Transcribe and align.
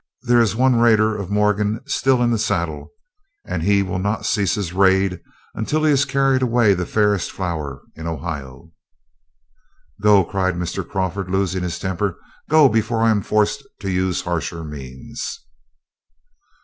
There 0.23 0.41
is 0.41 0.55
one 0.55 0.77
raider 0.77 1.15
of 1.15 1.29
Morgan 1.29 1.79
still 1.85 2.23
in 2.23 2.31
the 2.31 2.39
saddle, 2.39 2.89
and 3.45 3.61
he 3.61 3.83
will 3.83 3.99
not 3.99 4.25
cease 4.25 4.55
his 4.55 4.73
raid 4.73 5.19
until 5.53 5.83
he 5.83 5.91
has 5.91 6.05
carried 6.05 6.41
away 6.41 6.73
the 6.73 6.87
fairest 6.87 7.31
flower 7.31 7.83
in 7.93 8.07
Ohio." 8.07 8.71
"Go," 10.01 10.25
cried 10.25 10.55
Mr. 10.55 10.83
Crawford, 10.89 11.29
losing 11.29 11.61
his 11.61 11.77
temper, 11.77 12.17
"go 12.49 12.67
before 12.67 13.03
I 13.03 13.11
am 13.11 13.21
forced 13.21 13.63
to 13.81 13.91
use 13.91 14.21
harsher 14.23 14.63
means." 14.63 15.41